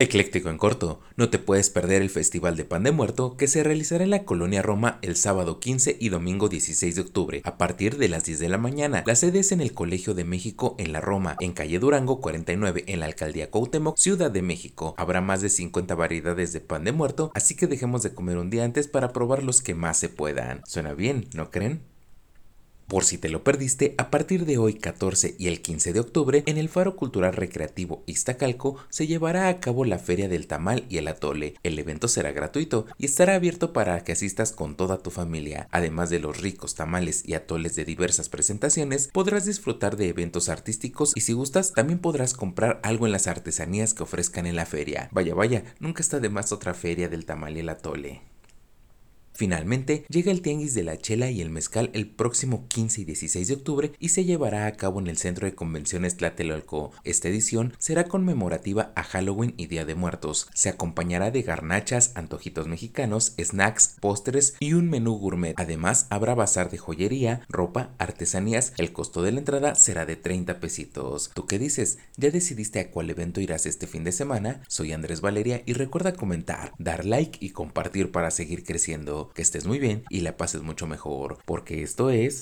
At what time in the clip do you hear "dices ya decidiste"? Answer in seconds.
71.60-72.80